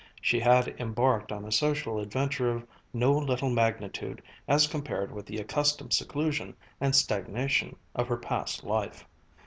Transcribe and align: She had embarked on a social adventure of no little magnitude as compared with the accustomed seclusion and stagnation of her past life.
She 0.19 0.39
had 0.39 0.67
embarked 0.79 1.31
on 1.31 1.45
a 1.45 1.51
social 1.51 1.99
adventure 1.99 2.49
of 2.49 2.65
no 2.91 3.15
little 3.15 3.51
magnitude 3.51 4.19
as 4.47 4.65
compared 4.65 5.11
with 5.11 5.27
the 5.27 5.37
accustomed 5.37 5.93
seclusion 5.93 6.55
and 6.79 6.95
stagnation 6.95 7.75
of 7.93 8.07
her 8.07 8.17
past 8.17 8.63
life. 8.63 9.05